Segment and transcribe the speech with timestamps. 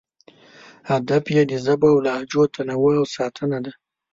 [0.91, 3.71] هدف یې د ژبو او لهجو تنوع او ساتنه ده.